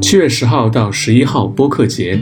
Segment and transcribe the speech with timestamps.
[0.00, 2.20] 七月十号到十一号播客节，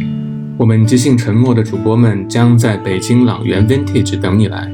[0.56, 4.70] 我们即兴沉默的主播们将在北京朗园 Vintage 等你来。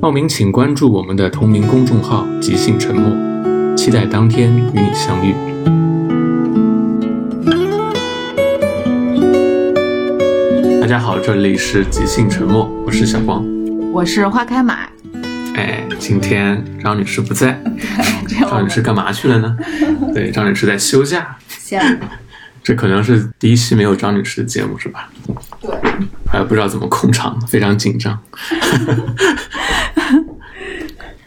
[0.00, 3.10] 报名请关注我们的同名公众号“即兴沉默”，
[3.76, 5.34] 期待当天与你相遇。
[10.80, 13.44] 大家好，这里是即兴沉默，我是小光，
[13.92, 14.91] 我是花开马。
[15.54, 17.60] 哎，今天张女士不在，
[18.28, 19.56] 张张女士干嘛去了呢？
[20.14, 21.36] 对，张女士在休假。
[21.48, 21.80] 行，
[22.62, 25.10] 这可能是第一期没有张女士的节目是吧？
[25.60, 25.70] 对，
[26.26, 28.18] 还不知道怎么控场，非常紧张。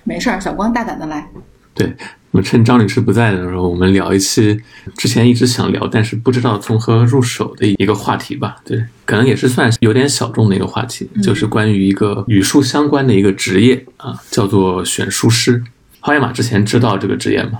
[0.04, 1.28] 没事儿，小光大胆的来。
[1.74, 1.94] 对，
[2.32, 4.60] 我们趁张女士不在的时候，我们聊一期
[4.98, 8.58] 之前一直想聊，但是不知道从何入手的一个话题吧。
[8.66, 15.64] 对，可能也是算有点小众的一个话题，就是关于一个与书相关的一个职业啊，叫做选书师。
[16.00, 17.60] 花野马之前知道这个职业吗？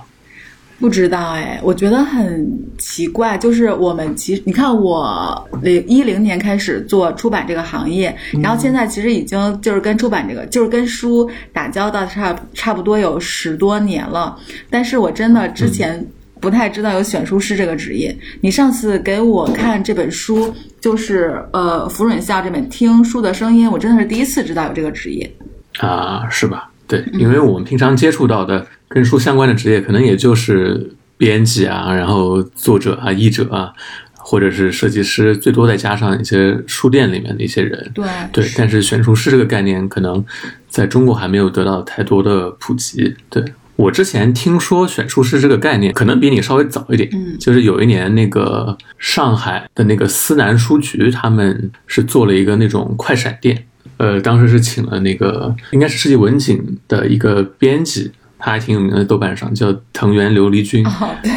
[0.78, 16.06] 不知道哎，我觉得很奇怪，就是我们其实你看，我零一零年开始做出版这个行业，然后现在其实已经就是跟出版这个，就是跟书打交道差差不多有十多年了，但是我真的之前
[16.40, 18.16] 不太知道有选书师这个职业。
[18.40, 25.30] 你上次给我看这本书，就是呃福润孝这本《听书的声音》，我真的是第一次知道有这个职业
[25.78, 26.70] 啊，是吧？
[26.86, 33.72] 对，因为我们平常接触到的跟书相关的职业，可能也就是编辑啊，然后作者啊、译者啊，
[34.14, 37.90] 或者是设计师，最多再加上一些书店里面的一些人。
[37.92, 40.24] 对对，但是选书师这个概念，可能
[40.68, 43.12] 在中国还没有得到太多的普及。
[43.28, 43.42] 对
[43.76, 47.08] 我之前听说选书师这个概念，可能比你稍微早一点。
[47.12, 53.66] 嗯，就是有一年那个上海的那个思南书局，他们是做了一个那种快闪店。
[53.98, 60.86] 呃，当时是请了那个应该是世纪文景的一个编辑，他还挺有名的，豆瓣上叫藤原琉璃君。
[60.86, 61.30] 哦，对，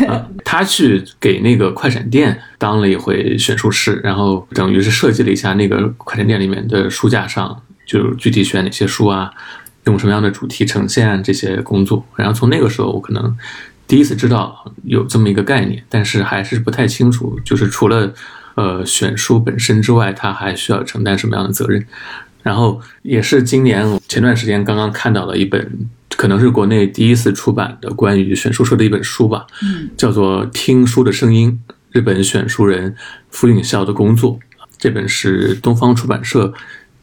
[0.44, 9.32] 他去给那个快闪店当了一回选书师，然后等于是设计了一下那个快闪店里面的书架上，就具体选哪些书啊，
[9.86, 12.06] 用什么样的主题呈现这些工作。
[12.16, 13.38] 然后从那个时候，我可能
[13.88, 18.14] 第一次知道有这么一个概念，但是还是不太清楚，就是除了
[18.56, 21.86] 呃选书本身之外，他还需要承担什么样的责任。
[22.42, 31.60] 然后也是今年前段时间刚刚看到了一本，可能是国内第一次出版的关于选书社的一本书吧，嗯，叫做《听书的声音：
[31.92, 32.96] 日本选书人
[33.30, 34.36] 福永孝的工作》。
[34.78, 36.54] 这本是东方出版社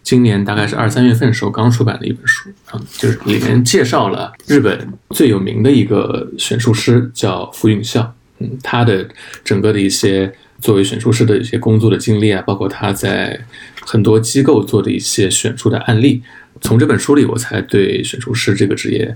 [0.06, 9.04] 今年大概是二三月份时候刚出版的一本书啊，就是里面介绍了日本最有名的一个选书师叫福允孝，嗯，他的
[9.42, 13.36] 整个的一些作为选书师的一些工作的经历啊，包括他在
[13.80, 16.22] 很多机构做的一些选书的案例，
[16.60, 19.12] 从这本书里我才对选书师这个职业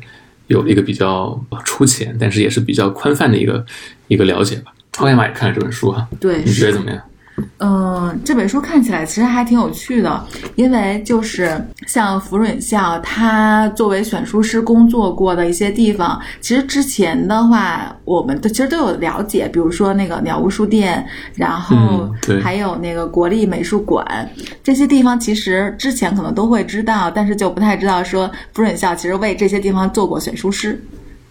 [0.49, 3.65] 有了一个比较粗浅，但是也是比较宽泛的一个
[4.09, 4.73] 一个了解吧。
[4.91, 7.01] 超野马也看了这本书哈，对，你觉得怎么样？
[7.59, 22.11] 嗯，这本书看起来其实还挺有趣的，因为就是像福润孝他作为选书师工作过的一些地方，其实之前的话我们都其实都有了解，比如说那个鸟屋书店，然后
[22.43, 24.29] 还有那个国立美术馆
[24.63, 30.83] 这些地方，其实之前可能都会知道，但是就不太知道说福润孝其实为这些地方做过选书师，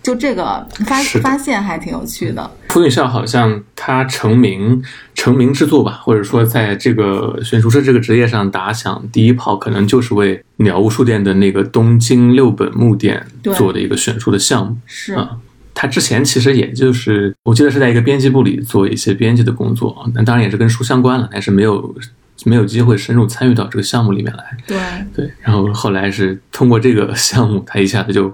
[0.01, 2.49] 就这个发发现还挺有趣的。
[2.69, 4.81] 福允孝好像他成名
[5.13, 14.77] 成名之作吧，或者说在这个选书师这个职业上打响第一炮，可能就是为鸟屋书店的那个东京六本木店做的一个选书的项目。
[14.85, 15.37] 是，啊
[15.81, 21.95] 他之前其实也就是，我记得是在一个编辑部里做一些编辑的工作，那当然也是跟书相关了，但是没有
[22.43, 24.57] 没有机会深入参与到这个项目里面来。
[24.67, 24.77] 对。
[25.15, 28.33] 对，然后后来是通过这个项目，他一下子就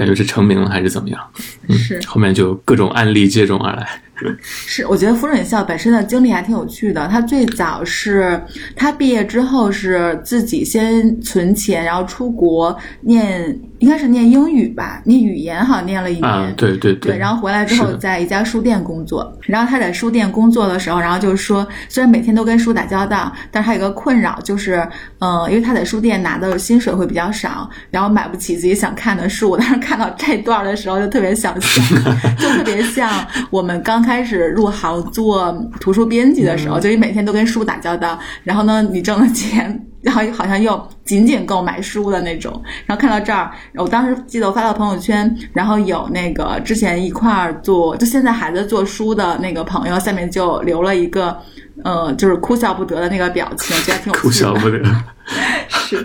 [0.00, 1.20] 感觉是成名了，还是怎么样？
[1.68, 3.86] 嗯是后面就各种案例接踵而来。
[4.40, 7.06] 是，我觉得福准校本身的经历还挺有趣的。
[7.06, 8.42] 他最早是
[8.74, 16.24] 他毕业之后是自己先存钱，然后出国念，应该是念英语吧，念语言好像念了一年。
[16.24, 24.86] 啊，对对对，然后回来之后在一家书店工作，然后他在书店工作的时候，然后就是说，虽然每天都跟书打交道，但是他有个困扰，就是，
[25.18, 29.50] 嗯、因为他在书店拿的薪水会比较少，然后买不起自己想看的书。
[29.50, 31.82] 我当时看到这段的时候，就特别想笑，
[32.38, 39.86] 就特别像我们刚开始入行做图书编辑的时候，就你每天都跟书打交道，然后呢，你挣的钱。
[40.02, 51.36] 然后好像又仅仅够买书的那种，然后看到这儿，我当时记得我发到朋友圈，然后有那个之前一块儿做，就现在还在做书的那个朋友，下面就留了一个，
[51.84, 54.20] 呃，就是哭笑不得的那个表情，觉得挺有趣的。
[54.22, 54.82] 哭笑不得，
[55.68, 56.04] 是，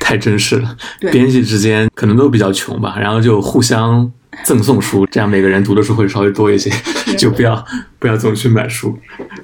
[0.00, 0.76] 太真实了。
[0.98, 4.10] 对编辑之间可能都比较穷吧，然后就互相
[4.44, 6.70] 赠送书，这样每个人读的书会稍微多一些，
[7.16, 7.64] 就不要
[7.98, 8.96] 不要总去买书，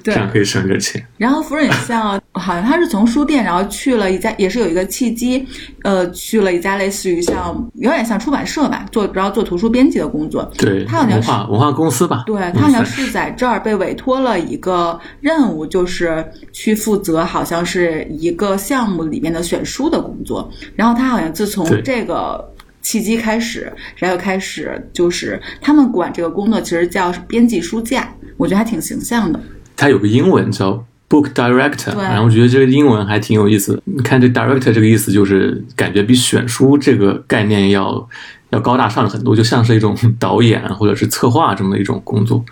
[0.03, 1.05] 这样可以省点钱。
[1.17, 5.45] 然后福润像好像他是从书店，然后去了一家，也是有一个契机，
[5.83, 10.49] 呃，去了一家类似于像有点像出版社吧，做然后做图书编辑的工作。
[10.57, 12.23] 对，他好像文化文化公司吧。
[12.25, 20.49] 对他好像是在这儿被委托了一个任务，就是去负责好像是一个项目里面的选书的工作。
[20.75, 22.52] 然后他好像自从这个。
[22.83, 29.39] 契机开始，然后开始就是他们管这个工作，其实叫编辑书架，我觉得还挺形象的。
[29.75, 33.81] 它有个英文叫 book director，然后我觉得这个英文还挺有意思。
[33.85, 38.07] 你看这 director 这个意思，就是感觉比选书这个概念要
[38.49, 42.43] 要高大上了很多，就像是一种导演或者是策划这么一种工作。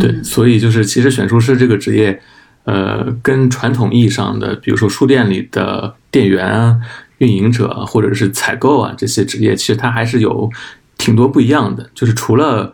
[0.00, 2.18] 对，所以就是其实选书师这个职业，
[2.64, 6.78] 呃，跟传统意义上的，比如说书店里的店员啊。
[7.20, 10.50] 运营者或者是采购啊，这些职业其实它还是有
[10.98, 11.88] 挺多不一样的。
[11.94, 12.72] 就是除了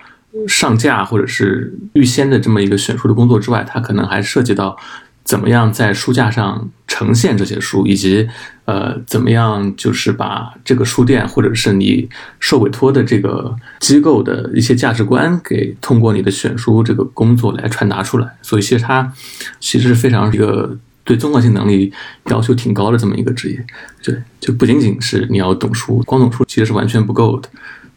[0.48, 4.76] 上架或者是预先的这么一个选书的工作之外，它可能还涉及到
[5.24, 8.28] 怎么样在书架上呈现这些书，以及
[8.66, 12.08] 呃怎么样就是把这个书店或者是你
[12.38, 18.36] 受委托的这个机构的一些价值观给通过你的选书这个工作来传达出来。
[18.42, 19.12] 所以其实它
[19.58, 20.78] 其实是非常一个。
[21.06, 21.90] 对综合性能力
[22.26, 23.64] 要求挺高的这么一个职业，
[24.02, 27.48] 对，就不仅仅是你要懂书，光懂书其实是完全不够的。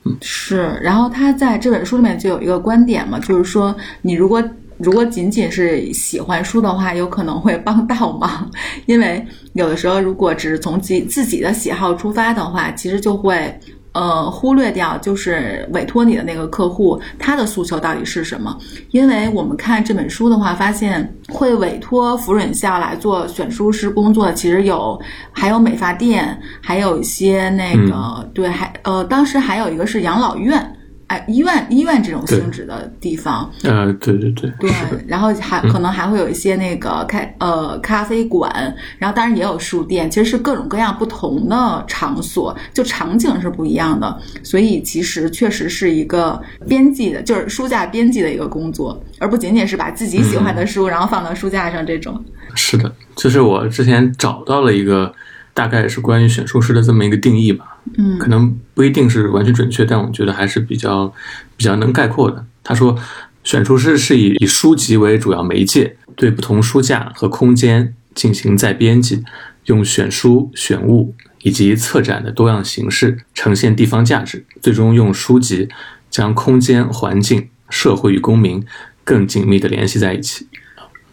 [0.05, 0.79] 嗯，是。
[0.81, 4.41] 然后他在这本书里面就有一个观点嘛，就是说你如果
[4.77, 8.49] 如果仅仅是喜欢书的话，有可能会帮倒忙，
[8.85, 13.59] 因为有的时候如果只是从自自己的喜好出发的话，其实就会。
[13.99, 18.57] 呃，忽略掉就是委托你的那个客户，他的诉求到底是什么？
[18.91, 24.97] 因为我们看这本书的话，发现会委托福润校来做选书师工作，其实有
[25.33, 30.75] 还有美发店，还有一些那个对，还呃，当时还有一个是养老院。
[31.09, 34.71] 哎，医院医院这种性质的地方，呃，对对对，对，
[35.07, 38.51] 然后还可能还会有一些那个开呃咖啡馆，
[38.99, 52.23] 然后当然也有书店，其实是各种各样不同的场所，就场景是不一样的，所以其实确实是一个编辑的，就是书架编辑的一个工作，而不仅仅是把自己喜欢的书然后放到书架上这种。
[52.53, 55.11] 是的，就是我之前找到了一个
[55.55, 57.77] 大概是关于选书师的这么一个定义吧。
[57.97, 61.13] 嗯，可能不一定是完全准确，但我觉得还是比较
[61.57, 62.45] 比较能概括的。
[62.63, 62.97] 他说，
[63.43, 69.23] 选书师是以以书籍为主要媒介，对不同书架和空间进行再编辑，
[69.65, 75.69] 用选书、选物以及策展的多样形式呈现地方价值，最终用书籍
[76.09, 78.63] 将空间、环境、社会与公民
[79.03, 80.47] 更紧密的联系在一起。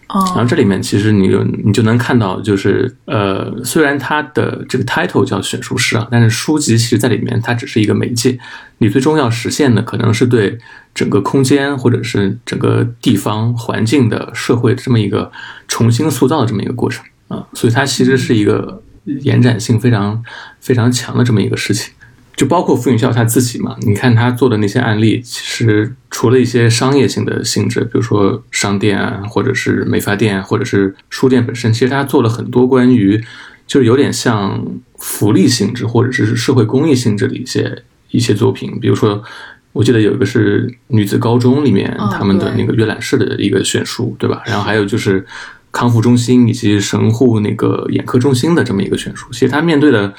[0.09, 8.39] 然后这里面其实你就你就能看到，就是呃，虽然它的这个 title 叫选书师啊，但是书籍其实在里面它只是一个媒介，
[8.79, 10.57] 你最终要实现的可能是对
[10.95, 15.31] 整个空间或者是整个地方环境的社会这么一个
[15.67, 18.81] 重新塑造的这么一个过程啊，所以它其实是一个
[19.23, 20.23] 延展性非常
[20.61, 21.93] 非常强的这么一个事情。
[22.37, 33.19] 就包括傅云笑他自己嘛，你看他做的那些案例，其实除了一些商业性的性质，比如说商店啊，或者是美发店，或者是书店本身，其实他做了很多关于，
[33.67, 34.63] 就是有点像
[34.99, 38.79] 福利性质或者是社会公益性质的一些一些作品。
[38.79, 39.25] 比如说，
[39.73, 44.43] 我记得有一个是女子高中里面他们的那个阅览室的一个选书，对吧？
[44.45, 45.25] 然后还有就是
[45.73, 49.33] 康复中心以及神户那个眼科中心的这么一个选书。
[49.33, 50.13] 其实他面对的。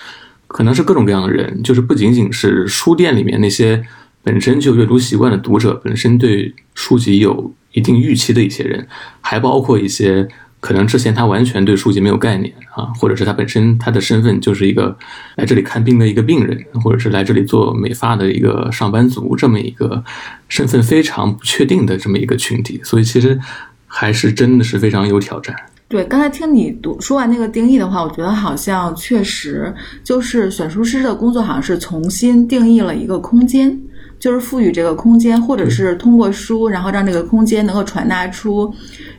[0.47, 3.83] 可能是各种各样的人，就是不仅仅是书店里面那些
[4.23, 8.87] 本身就阅读习惯的读者，本身对书籍有一定预期的一些人，
[9.21, 10.27] 还包括一些
[10.59, 14.97] 可能之前他完全对书籍没有概念啊，或者是他本身他的身份就是一个
[15.35, 20.03] 来这里看病的一个病人，或者是来这里做美发的一个上班族，这么一个
[20.49, 23.39] 身份非常不确定的这么一个群体，所以其实
[23.85, 25.55] 还是真的是非常有挑战。
[25.89, 33.79] 对，刚才听你读说完那个定义的话，我觉得好像确实就是选书师的工作，好像是重新定义了一个空间，
[34.19, 38.69] 就是赋予这个空间，或者是通过书，然后让这个空间能够传达出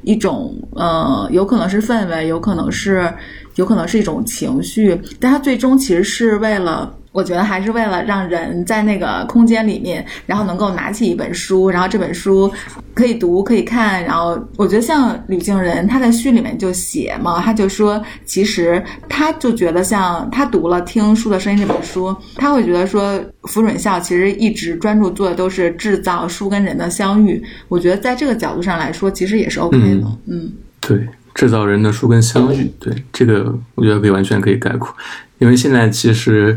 [0.03, 3.11] 一种呃，有可能是氛围，有可能是
[3.55, 6.98] 有可能是一种情绪，但它最终其实是为了。
[7.11, 12.53] 我觉得还是为了让人在那个空间里面，然后能够拿起一本书，然后这本书
[12.95, 14.05] 可以读可以看。
[14.05, 27.43] 然后我觉得像吕静人，他在序里面就写嘛，他就说，其实他就觉得像他读了《听书的声音》这本书，他会觉得说，福准校其实一直专注做的都是制造书跟人的相遇。
[27.69, 30.07] 我觉得在这个角度上来说，其实也是 OK 的。
[30.27, 34.95] 嗯，对，制造人的书跟相遇，对这个我觉得可以完全可以概括，
[35.39, 36.57] 因为现在其实。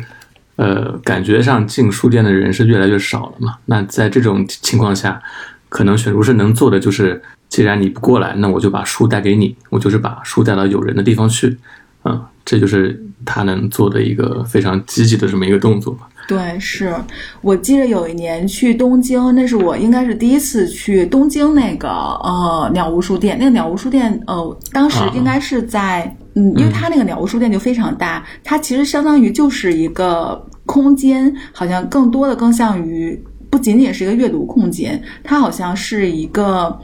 [0.57, 3.55] 呃，感觉上进书店的人是越来越少了嘛。
[3.65, 5.21] 那在这种情况下，
[5.69, 11.57] 可能选书社能做的就是，既然你不过来，那我就把书带给你，我就是把书带到有人的地方去，
[12.03, 15.97] 嗯，这就是他能做的一个非常积极的这么一个动作。
[16.27, 16.93] 对，是
[17.41, 23.37] 我记得有一年去东京，那是我应该是第一次去东京那个呃鸟屋书店。
[23.39, 36.79] 那个鸟屋书店，呃，当时应该是在嗯，因为它那个鸟屋书店就非常大，它其实相当于就是一个空间，好像更多的更像于不仅仅是一个阅读空间，它好像是一个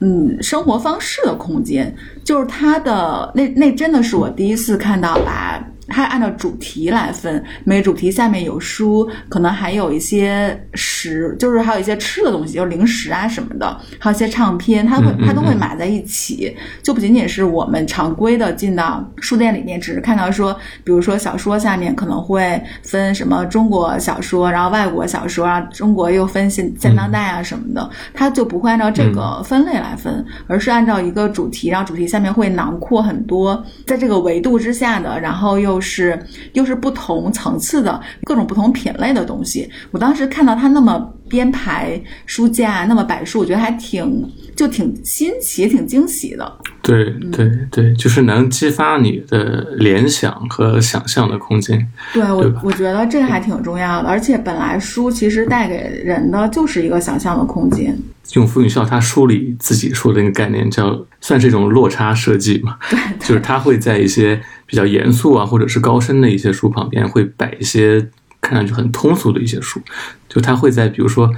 [0.00, 1.94] 嗯生活方式的空间。
[2.24, 5.64] 就是它的那那真的是我第一次看到把。
[5.90, 35.79] 它按照主题来分，每主题下面有书，可能还有一些食，就是还有一些吃的东西，就是零食啊什么的，还有一些唱片，它会它都会码在一起，就不仅仅是我们常规的进到书店里面，只是看到说，比如说小说下面可能会分什么中国小说，然后外国小说啊，中国又分现现当代啊什么的，它就不会按照这个分类来分，而是按照一个主题，然后主题下面会囊括很多在这个维度之下的，然后又。
[35.80, 36.18] 是，
[36.52, 39.70] 又是不同层次的各种不同品类的东西。
[39.90, 46.52] 我当时看到他那么编排书架，那么摆书，我觉得还挺就挺新奇，挺惊喜的。
[46.82, 51.86] 对对对，就是能激发你的联想和想象的空间。
[52.12, 54.08] 对我，我觉得这个还挺重要的。
[54.08, 57.96] 而且本来书其实带给人的就是一个想象的空间。
[58.34, 62.78] 用付允孝他书里自己说的那个概念，叫算是一种落差设计嘛？
[62.88, 64.40] 对， 就是他会在一些
[64.70, 68.08] 比较严肃啊，或者是高深的一些书旁边，会摆一些
[68.40, 69.82] 看上去很通俗的一些书。
[70.28, 71.28] 就他会在比如说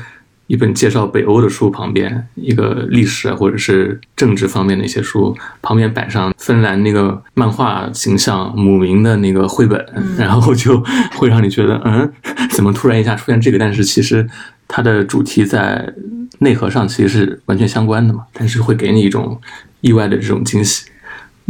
[0.47, 9.83] 一本介绍北欧的书旁边，一个历史或者是政治方面的一些书旁边摆上芬兰那个漫画形象母明的那个绘本，
[10.19, 10.79] 然后就
[11.17, 12.12] 会让你觉得，嗯，
[12.53, 13.59] 怎么突然一下出现这个？
[13.59, 14.29] 但是其实
[14.69, 15.93] 它的主题在。
[16.39, 19.41] 内核上其实是完全相关的嘛，但是会给你一种
[19.81, 20.87] 意外的这种惊喜。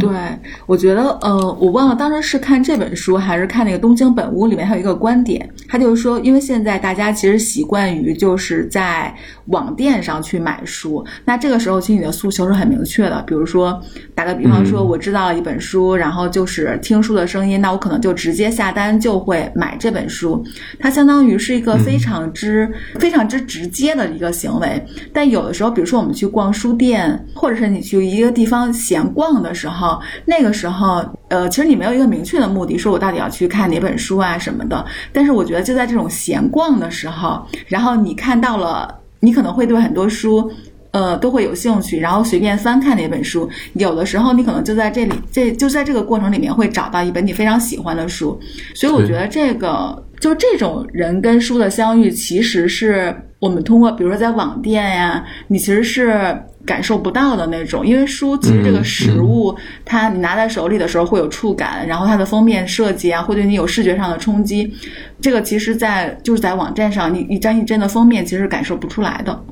[0.07, 9.13] 对，我觉得，呃，我忘了当时是看这本书还是看那个《东京本屋》里面，还有一个观点，他就是说，因为现在大家其实习惯于就是在
[9.47, 13.81] 网店上去买书，那这个时候其实你的诉求是很明确的，比如说
[14.15, 20.43] 打个比方说，我知道了一本书，然后就是听书的声音，那我可能就直接下单就会买这本书，
[20.79, 24.83] 它相当于是一个非常之非常之直接的一个行为。
[25.11, 29.92] 但有的时候，比如说我们去逛书店，或者是你去一个地方闲逛的时候。
[30.25, 34.85] 那个时候，呃，其实你没有一个明确的目的，说我到底要去看哪本书啊什么的。
[35.11, 40.51] 但是我觉得就在这种闲逛的时候，然后你看到了，你可能会对很多书，
[40.91, 43.49] 呃，都会有兴趣，然后随便翻看哪本书。
[43.73, 48.39] 有的时候你可能就在这里，这就在这个过程里面会找到一本你非常喜欢的书。
[48.75, 56.37] 所以我觉得这个就这种人跟书的相遇，其实是我们通过，比如说在网店呀，你其实是。
[56.65, 59.53] 感受不到的那种，因为书其实这个实物，
[59.83, 64.73] 它你拿在手里的时候会有触感，然后它的封面设计啊，会对你有视觉上的冲击。
[65.19, 69.43] 这个其实，在就是在网站上，你你张一真的封面其实感受不出来的。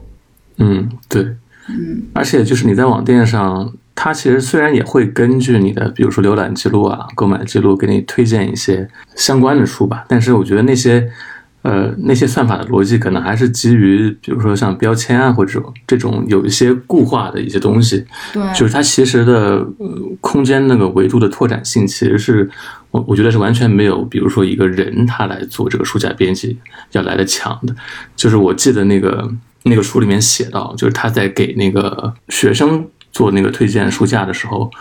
[0.58, 1.22] 嗯，对，
[1.68, 11.10] 嗯，而且就是你在网店上，它其实虽然也会根据你的，比如说浏览记录啊、购买记录，给你推荐一些相关的书吧，但是我觉得那些。
[11.64, 18.04] 呃，那些算法的逻辑可能还是基于，比如说像标签啊，或者这种有一些固化的一些东西。
[18.34, 22.50] 对，就是它其实的呃空间那个维度的拓展性，其实是
[22.90, 26.58] 我我觉得是完全没有，比如说一个人他来做这个书架编辑
[26.94, 27.76] 要来的强的。
[28.16, 29.32] 就是我记得那个
[29.64, 34.72] 那个书里面写到，就是他在给那个学生做那个推荐书架的时候，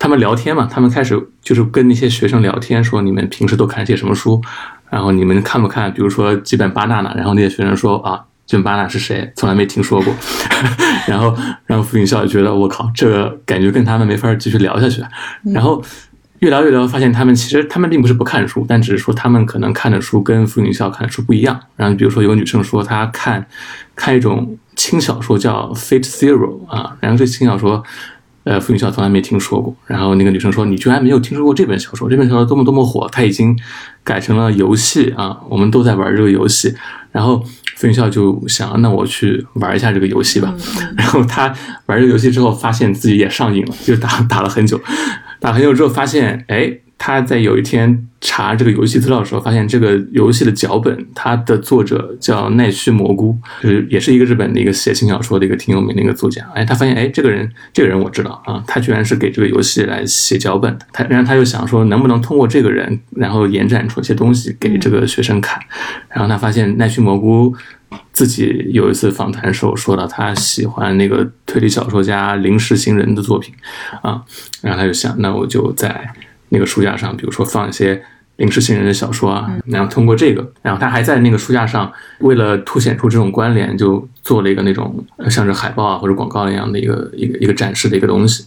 [0.00, 4.42] 他们聊天嘛，他们开始就是跟那些学生聊天，说你们平时都看些什么书。
[4.90, 5.92] 然后你们看不看？
[5.92, 9.32] 比如说基本巴纳纳，然后那些学生说啊，基本巴纳是谁？
[9.36, 10.14] 从来没听说过。
[11.06, 15.02] 然后让付云笑觉得我靠，这个感觉跟他们没法继续聊下去。
[15.52, 15.82] 然后
[16.40, 21.60] 越聊越聊，发现他们其实他们并不是不看书，但只是说他们可能看的书跟付云笑看的书不一样。
[21.76, 23.46] 然后比如说有个女生说她看
[23.94, 27.82] 看一种轻小说叫《Fate Zero》啊，然后这轻小说。
[28.48, 29.76] 呃，付云笑从来没听说过。
[29.86, 32.08] 然后那个女生说：“你居然没有听说过这本小说？
[32.08, 33.54] 这本小说多么多么火，它已经
[34.02, 35.38] 改成了游戏啊！
[35.50, 36.74] 我们都在玩这个游戏。”
[37.12, 37.44] 然后
[37.76, 40.54] 付云笑就想：“那我去玩一下这个游戏吧。”
[40.96, 44.80] 然后他玩这个游戏之后，发现自己也上瘾了，就打打了很久。
[45.38, 56.44] 打很久之后，发现哎，他在有一天查这个游戏资料的时候，发现这个游戏的脚本，它的作者叫奈须蘑菇，就是也是一个日本的一个写轻小说的一个挺有名的一个作家。
[56.54, 60.86] 哎，他发现，哎，这个人，这个人我知道啊，他居然是给这个游戏来写脚本的。
[60.92, 65.62] 他，然后他就想说，能不能通过这个人，然后延展出一些东西给这个学生看。
[66.08, 67.54] 然后他发现奈须蘑菇
[68.12, 73.54] 自己有一次访谈时候说到，他喜欢那个推理小说家临时行人的作品
[74.02, 74.20] 啊，
[74.60, 76.12] 然后他就想，那我就在。
[76.50, 78.02] 那个书架上，比如说放一些
[78.36, 88.44] 临时新人的小说啊，然后通过这个，然后他还在那个书架上，为了凸显出这种关联，就做了一个那种像是海报啊或者广告一样的一个一个一个展示的一个东西。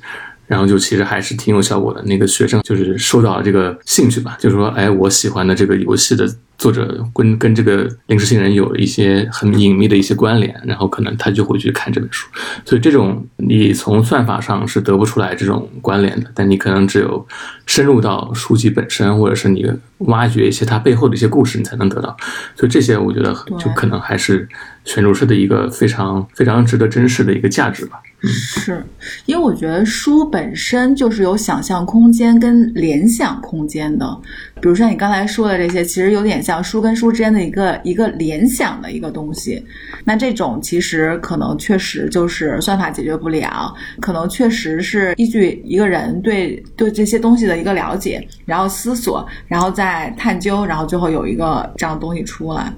[0.48, 2.04] 然后就其实还是挺有效果的。
[2.04, 6.30] 那个学生就是受到了这个兴趣吧，就是说，哎，我喜欢的这个游戏的
[6.62, 12.30] 作者跟跟这个临时性人有一些很隐秘的一些关联，然后可能他就会去看这本书。
[12.64, 17.28] 所以这种你从算法上是得不出来这种关联的，但你可能只有
[17.66, 19.66] 深入到书籍本身，或者是你
[19.98, 22.16] 挖掘一些它背后的一些故事，你才能得到。
[22.56, 24.48] 所以这些我觉得就可能还是
[24.86, 28.00] 选读师的一个非常非常值得珍视的一个价值吧。
[28.24, 28.86] 是，
[29.26, 34.16] 因为我觉得书本身就是有想象空间跟联想空间的。
[34.62, 39.64] 比如说你刚才说的这些，其实有点像书跟书之间的一个一个联想的一个东西。
[40.06, 52.72] 那这种其实可能确实就是算法解决不了，可能确实是依据一个人对对这些东西的一个了解，然后思索，然后再探究，然后最后有一个这样的东西出来。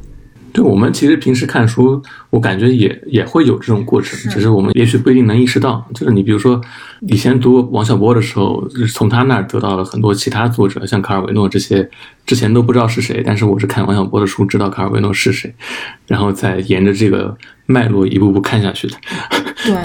[0.53, 5.83] 对我们其实平时看书，我感觉也也会有这种过程，只是我们也许不一定能意识到。
[5.95, 6.61] 就是你比如说，
[7.07, 11.89] 以前读王小波的时候，从他那儿得到了很多其他作者，像卡尔维诺这些，
[12.25, 15.51] 之前都不知道是谁，但是我是看王小波的书知道卡尔维诺是谁，
[16.05, 18.95] 然后再沿着这个脉络一步步看下去的。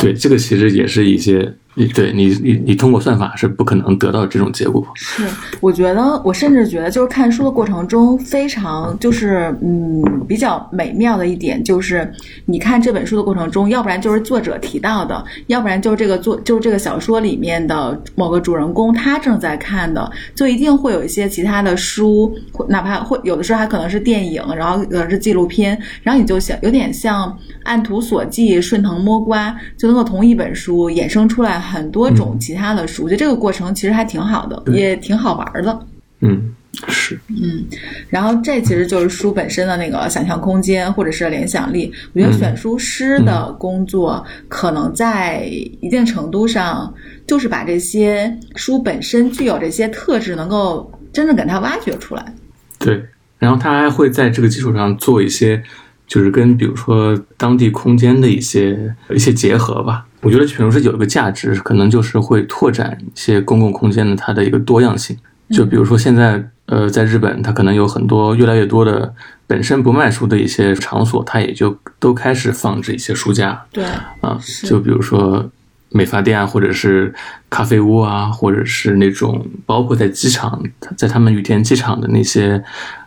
[0.01, 1.55] 对， 这个其实也是一些。
[1.75, 4.85] 你对你你你通过算法是不可能得到这种结果。
[4.97, 5.25] 是，
[5.61, 12.13] 我觉得我甚至觉得，就是看书的过程中非常就是嗯比较美妙的一点，就是
[12.47, 22.37] 你看这本书的过程中，要不然就是作者提到的，要不然就是这个作就是这个小说里面的某个主人公他正在看的，就一定会有一些其他的书，
[22.69, 31.59] 哪怕会有的时候还可能是电影，然后呃是纪录片，然后你就想有点像按图索骥、顺藤摸瓜，就能够同一本书衍生出来。
[31.59, 35.87] 很多种其他的书，我觉得这个过程其实还挺好的，也挺好玩的。
[36.21, 36.55] 嗯，
[36.88, 37.21] 是。
[37.29, 37.64] 嗯，
[38.09, 41.92] 然后这其实就是书本身的那个想象空间或者是联想力。
[42.14, 45.45] 我觉得选书师的工作可能在
[45.81, 46.92] 一定程度上
[47.27, 52.35] 就是把这些书本身具有这些特质，能够真正给它挖掘出来。
[52.79, 53.05] 对，
[53.38, 55.62] 然后他还会在这个基础上做一些，
[56.09, 60.07] 就是跟比如说当地空间的一些一些结合吧。
[60.21, 65.16] 我觉得选书是有一个价值，可能就是会拓展一些公共空间的它的一个多样性。
[65.51, 69.14] 就比如说现在，呃，在日本，它可能有很多越来越多的
[69.47, 73.64] 本身不卖书的一些场所，它也就都开始放置一些书架。
[73.71, 73.85] 对，
[74.21, 75.49] 啊，就比如说
[75.90, 77.14] 美发店啊，或者是
[77.49, 80.61] 咖啡屋啊，或者是那种包括在机场，
[80.97, 82.61] 在他们羽田机场的那些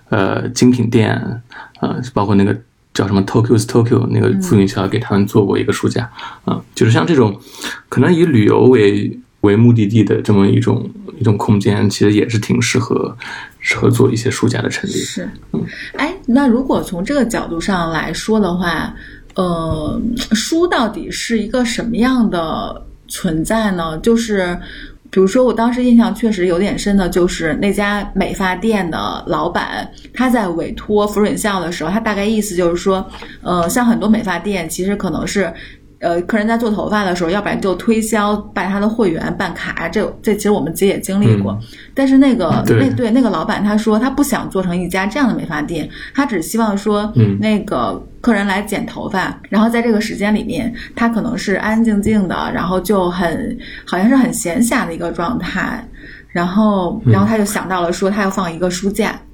[0.08, 1.22] 呃精品店，
[1.82, 2.58] 呃，包括那个。
[2.94, 6.10] 叫什么 Tokyo's Tokyo 那个傅云桥给他们做过一个书架，
[6.46, 7.40] 啊，就是像这种
[7.90, 13.18] 可能以旅游为为目的地的这么一种一种空间，其实也是挺适合
[13.60, 14.98] 适合做一些书架的陈列。
[15.00, 18.94] 是，嗯，哎，那如果从这个角度上来说的话，
[19.36, 20.02] 呃，
[20.34, 23.98] 书到底是一个什么样的存在呢？
[24.00, 24.60] 就是。
[25.12, 33.06] 比如说，我当时印象确实有点深的，就是那家美发店的老板，他在委托福润孝的时候，他大概意思就是说，
[33.44, 35.54] 呃，像很多美发店，其实可能是。
[36.02, 41.58] 呃，客人在做头发的时候，要不然就推销办他的会员办卡，这这其实我们自己也经历过。
[41.94, 55.88] 但是那个那对那个老板他说他不想做成一家这样的美发店，他只希望说，那个客人来剪头发，然后在这个时间里面，他可能是安安静静的，然后就很好像是很闲暇的一个状态，
[56.30, 59.31] 然后然后他就想到了说他要放一个书架，嗯。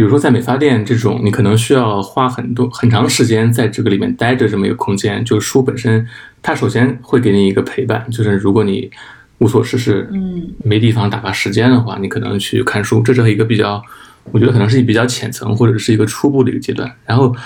[0.00, 6.08] 比如说，在美发店这种，你可能需要花很多很长时间在这个里面待着，这么一个空间，就是书本身，
[6.40, 8.90] 它首先会给你一个陪伴，就是如果你
[9.40, 13.82] 无所事事，嗯，没地方打发时间的话，你可能去看书，这是一个比较，
[14.32, 16.90] 我觉得可能是一比较浅层或者是一个初步的一个阶段。
[17.04, 17.36] 然后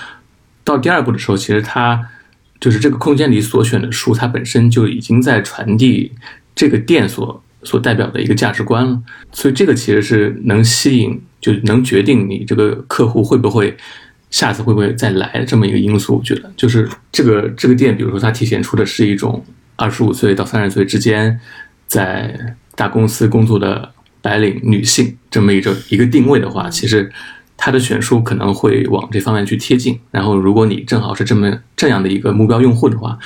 [0.63, 2.01] 到第二步的时候，其实它
[2.61, 6.13] 就是这个空间里所选的书，它本身就已经在传递
[6.55, 7.43] 这个店所。
[7.67, 9.01] 所代表的一个价值观了，
[9.33, 13.77] 所以这个其实是能吸引，就能决定你这个客户会不会
[14.31, 16.17] 下次会不会再来这么一个因素。
[16.17, 19.45] 我觉得就是这个这个店，比如说它体现出的是一种
[19.77, 21.39] 二十五岁到三十岁之间
[21.87, 27.13] 在大公司工作的白领女性这么一个一个定位的话，其实
[27.59, 30.01] 它的选书可能会往这方面去贴近。
[30.11, 33.19] 然后，如果你正好是这么这样的一个目标用户的话，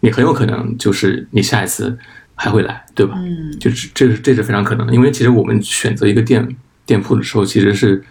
[0.00, 1.96] 你很有可能就是你下一次
[2.34, 3.14] 还会来，对吧？
[3.18, 6.46] 嗯，就是这是这是非常可能的，因为其实我们选择一个店
[6.90, 8.02] 店铺的时候，其实是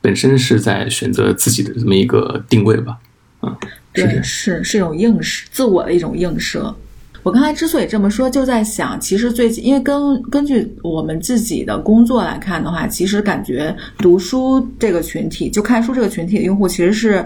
[0.00, 2.98] 本身是在选择自己的这么一个定位吧。
[3.38, 3.56] 啊，
[3.94, 6.74] 是这对，是是一种映射，自我的一种映射。
[7.22, 17.24] 我刚才之所以这么说，就在想，其实最近，因为根根据我们自己的工作来看的话，其实感觉读书这个群体，就看书这个群体的用户，其实是，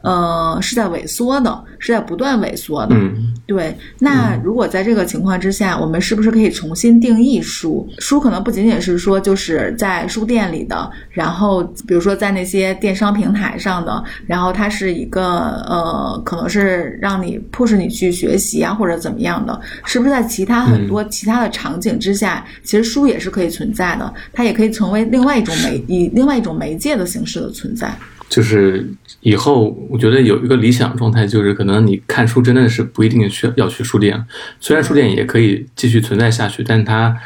[0.00, 2.96] 呃，是在萎缩的，是在不断萎缩的。
[2.96, 7.88] 嗯，对，那如果在这个情况之下，我们是不是可以重新定义书？
[7.98, 27.96] 书可能不仅仅是说就是在书店里的，然后比如说在那些电商平台上的，然后它是一个呃，可能是让你迫使你去学习啊，或者怎么样的，是不是在其他很多其他的场景之下，其实书也是可以存在的，它也可以成为另外一种媒以另外一种媒介的形式的存在。
[28.28, 28.86] 就是
[29.20, 34.24] 以后我觉得有一个理想状态，就是可能你看书真的是不一定需要要去书店，
[34.60, 37.16] 虽然书店也可以继续存在下去，但它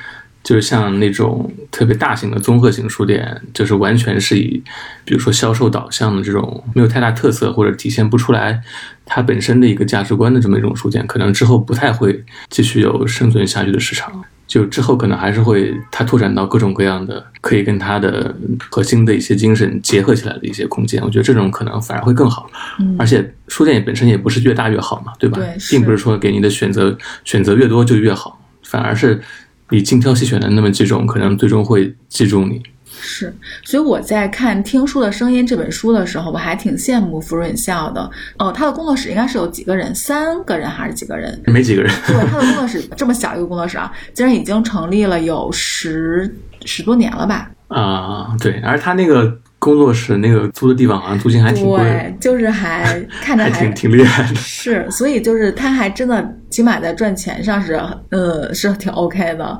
[0.42, 4.62] 就是像那种特别大型的综合型书店，就是完全是以
[5.04, 8.60] 比如说销售导向的这种没有太大特色或者体现不出来
[9.04, 14.24] 它本身的一个价值观的这么一种书店，可能之后不太会继续有生存下去的市场。
[14.50, 18.34] 就之后可能还是会它拓展到各种各样的可以跟它的
[18.68, 22.50] 核心的一些精神结合起来的一些空间，我觉得这种可能反而会更好。
[22.80, 25.38] 嗯而且书店本身也不是越大越好嘛，对吧？
[25.70, 29.20] 并不是说给你的选择选择越多就越好，反而是
[29.68, 32.60] 你精挑细选的那么几种，可能最终会记住你。
[32.98, 38.10] 是，所以我在看《听书的声音》这本书的时候，我还挺羡慕福润孝的。
[38.38, 41.40] 哦，他的工作室应该是有几个人，三个人还是几个人？
[41.46, 47.50] 没几个人，对，他的工作室 这么小一个工作室啊，竟然已经成立了有十十多年了吧？
[47.68, 54.34] 啊，对，而他那个工作室那个租的地方好像租金还挺贵，对，就是还 看着还还挺挺厉害的。
[54.34, 59.58] 是，所以就是他还真的起码在赚钱上是呃是挺 OK 的。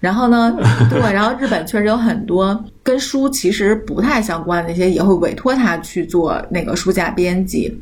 [0.00, 0.56] 然后呢，
[0.90, 7.76] 对，然后日本确实有很多跟书其实不太相关的那些，也会委托他去做那个书架编辑。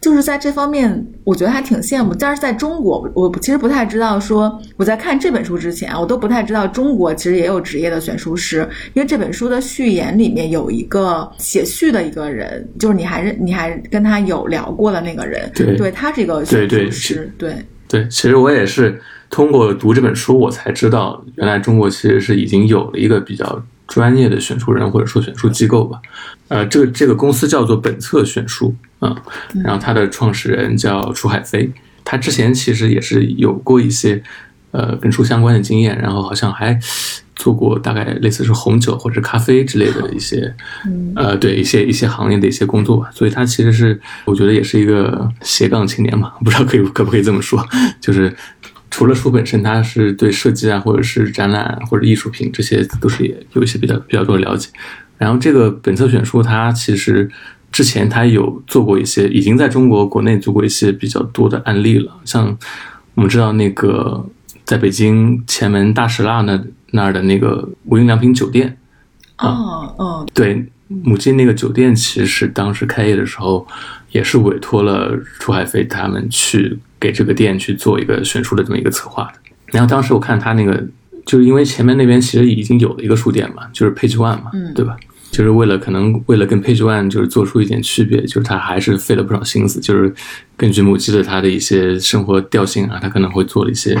[0.00, 2.14] 就是在这方面，我觉得还挺羡慕。
[2.14, 17.54] 但是在中国，我其实不太知道说我在看这本书之前，我都不太知道中国其实也有职业的选书师，因为这本书的序言里面有一个写序的一个人，就是你还是你还跟他有聊过的那个人，对对他是一个选对对书师，对
[17.88, 19.00] 对，其实我也是
[19.30, 26.00] 通过读这本书，我才知道原来中国其实是已经有了一个比较专业的选书人或者说选书机构吧。
[26.48, 29.14] 呃，这个这个公司叫做本册选书啊、
[29.62, 31.70] 然后它的创始人叫楚海飞，
[32.04, 34.22] 他之前其实也是有过一些
[34.70, 36.78] 呃跟书相关的经验，然后好像还
[37.36, 40.54] 做过大概类似是红酒或者咖啡之类的一些
[41.16, 47.66] 呃对一些一些行业的一些工作吧，所以他其实是我觉得也是一个斜杠青年嘛，不知道可以可不可以这么说，
[48.00, 48.34] 就是
[48.94, 54.70] 除了书本身，他是对设计啊，或者是展览啊或者艺术品这些都是也有一些比较比较多的了解。
[55.18, 57.28] 然后这个本册选书，它其实
[57.72, 62.56] 之前他有做过一些，已经在中国国内做过一些比较多的案例了，像
[63.16, 64.24] 我们知道那个
[64.64, 68.78] 在北京前门大石蜡那那儿的那个无印良品酒店，
[69.38, 73.66] 哦哦，对，母亲那个酒店其实当时开业的时候，
[74.12, 79.38] 也是委托了楚海飞他们去给这个店去做一个选书的这么一个策划的。
[79.66, 80.82] 然后当时我看他那个，
[81.26, 84.96] 就是因为前面那边其实已经有了一个书店嘛，就是 Page One 嘛，嗯对吧？
[85.30, 90.14] 就是为了可能为了跟 Page One 就是做出一点区别，就是他还是费了不少心思，就是
[90.56, 93.94] 根据母鸡的他的一些生活调性啊，他可能会做了一些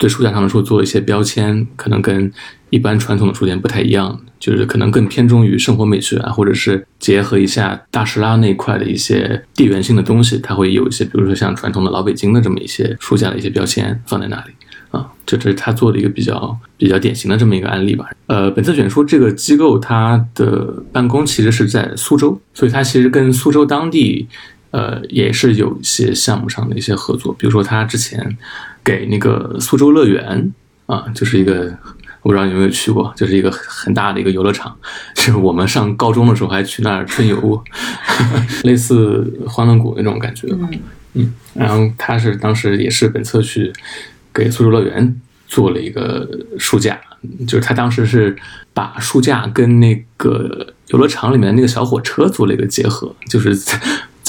[0.00, 2.32] 对书架上的书做一些标签，可能跟
[2.70, 14.52] 一般传统的书店不太一样，就是可能更偏重于生活美学啊，或者是结合一下大石拉那块的一些地缘性的东西，它会有一些，比如说像传统的老北京的这么一些书架的一些标签放在那里。
[14.90, 18.06] 啊，这这是他做的一个比较比较典型的这么一个案例吧。
[18.26, 24.26] 呃，本次选书这个机构，它的办公其实是在苏州，所以它其实跟苏州当地，
[24.72, 27.32] 呃，也是有一些项目上的一些合作。
[27.38, 28.36] 比如说，他之前
[28.84, 30.52] 给那个苏州乐园
[30.86, 31.76] 啊，就是一个
[32.22, 34.76] 我不知道你有没有去过，就是一个很大的一个游乐场，
[35.16, 37.64] 是我们上高中的时候还去那儿春游过，
[38.64, 40.68] 类似欢乐谷那种感觉吧。
[40.70, 40.80] 嗯
[41.14, 43.72] 嗯，然后他是当时也是本色去
[44.32, 47.00] 给苏州乐园做了一个书架，
[47.48, 48.36] 就是他当时是
[48.72, 53.52] 把书架跟那个游乐场里面那个小火车做了一个结合，就是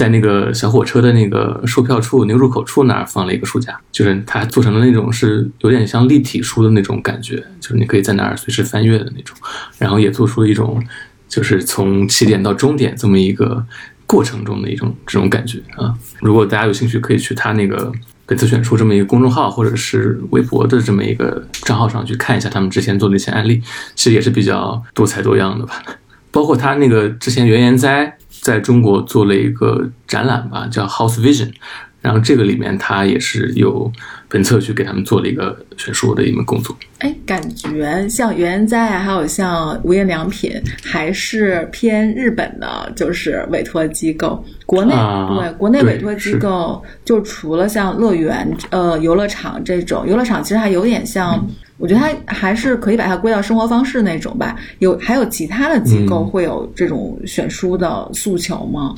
[0.01, 9.37] 在那个小火车的那个售票处那个入口处那儿放了一个书架，就是它做成的那种是有点像立体书的那种感觉，就是你可以在那儿随时翻阅的那种，
[9.77, 10.83] 然后也做出了一种
[11.29, 13.63] 就是从起点到终点这么一个
[14.07, 15.93] 过程中的一种这种感觉啊。
[16.19, 17.91] 如果大家有兴趣，可以去他那个。
[18.23, 23.61] 本次选书这么一个公众号或者是微博的这么一个账号上去看一下他们之前做的一些案例，
[23.93, 25.83] 其实也是比较多彩多样的吧。
[26.31, 31.53] 包括他那个之前原研哉在中国做了一个展览吧，叫 House Vision。
[32.01, 33.91] 然后这个里面，他也是有
[34.27, 36.75] 本册去给他们做了一个选书的一门工作。
[36.97, 40.51] 哎，感觉像原研哉啊，还有像无印良品，
[40.83, 44.43] 还是偏日本的，就是委托机构。
[44.65, 54.55] 国内对国内委托机构，就除了像乐园、呃游乐场这种，游乐场其实还有点像，我觉得它还是可以把它归到生活方式那种吧。
[54.79, 58.95] 有还有其他的机构会有这种选书的诉求吗？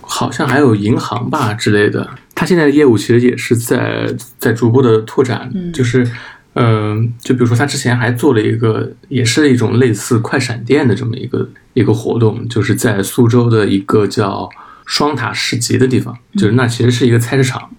[0.00, 4.06] 好像还有银行吧之类的，他现在的业务其实也是在
[4.38, 6.06] 在逐步的拓展，就是，
[6.52, 14.46] 嗯，就比如说他之前还做了一个，也是一种类似快闪店的这么一个一个活动，就是在苏州的一个叫
[14.84, 17.70] 双塔市集的地方，就是那其实是一个菜市场，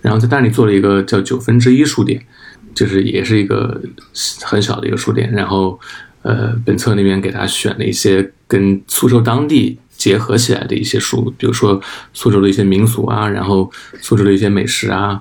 [0.00, 2.20] 然后在那里做了一个叫九分之一书店，
[2.74, 3.80] 就是也是一个
[4.42, 5.78] 很小的一个书店，然后，
[6.22, 9.78] 呃，本册那边给他选了一些跟苏州当地。
[10.02, 11.80] 结合起来的一些书，比如说
[12.12, 15.16] 苏州的一些民俗啊，然后苏州的一些美食啊，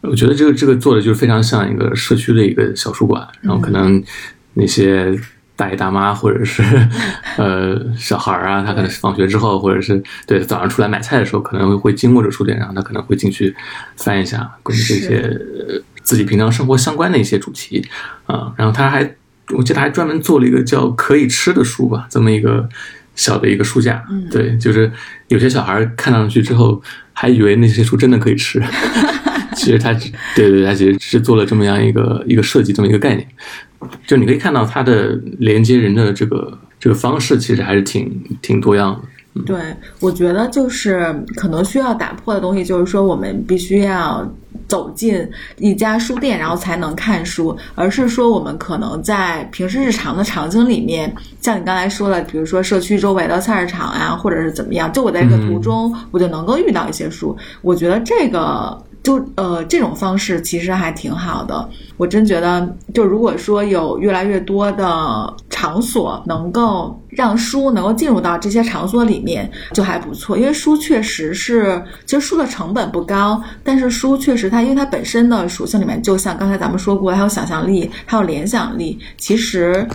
[0.00, 4.02] 我觉得这个这个做的就是非常像一个社区的一个小书馆，然后可能
[4.54, 5.16] 那些
[5.54, 6.64] 大爷大妈或者是
[7.38, 13.54] 呃小孩儿啊，他可能是放学之后，或者是对早上出来买菜的时候，可能会经过这书店，然后他可能会进去
[13.96, 15.40] 翻一下关于这些
[16.02, 17.86] 自己平常生活相关的一些主题
[18.26, 19.14] 啊，然后他还
[19.56, 22.68] 我记得还专门做了一个叫可以吃的书吧，这么一个。
[23.14, 24.90] 小的一个书架，对，就是
[25.28, 28.62] 有些小孩看上去之后还以为那些书真的可以吃，
[29.56, 29.92] 其实他，
[30.34, 33.26] 对对，他其实是做了这么样一个一个设计，这么一个概念，
[34.06, 39.00] 就你可以看到它的连接人的这个这个方式，其实还是挺挺多样
[39.34, 39.42] 的。
[39.42, 39.56] 对，
[40.00, 44.28] 我觉得就是可能需要打破的东西，就是说我们必须要。
[44.66, 57.36] 走进一家书店，然后才能看书，而是说我们可能在平时日常的场景里面，像你刚才说的，比如说社区周围的菜市场啊，或者是怎么样，就我在这个途中，我就能够遇到一些书。
[57.62, 61.68] 我觉得这个就呃这种方式其实还挺好的。
[61.96, 70.36] 我真觉得，就如果说有越来越多的场所能够让书能够进入到这些场所里面，就还不错。
[70.36, 79.86] 因为书确实是，其实书的成本不高，但是书确实它因为它本身的属性里面，就像刚才咱们说过，还有想象力，还有联想力，其实，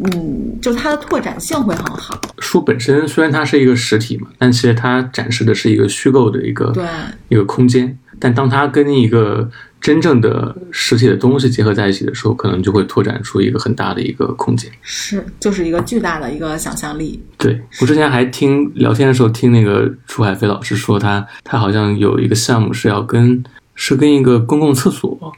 [0.00, 2.20] 嗯，就它的拓展性会很好。
[2.40, 6.84] 书本身虽然它是一个实体嘛，但其实它展示的是一个虚构的一个对
[7.30, 9.48] 一个空间，但当它跟一个
[9.80, 14.70] 真正的实体的东西结合在一起的时候，可能就会拓展出一个很大的一个空间。
[14.82, 17.22] 是，就是一个巨大的一个想象力。
[17.38, 23.44] 对我之前还听聊天的时候，听那个楚海飞老师说，他他好像有一个项目是要跟。
[23.76, 25.32] 是跟一个公共厕所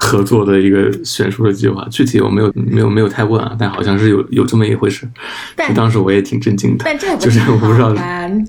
[0.00, 5.06] 合作的一个选书的计划，具体我没有没有没有太问啊，但好像是有有这么一回事。
[5.54, 7.94] 但当时我也挺震惊的，但这就是我不知道，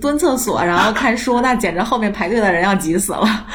[0.02, 3.46] 蹲厕所然后看书，那简直后面排队的人要急死了。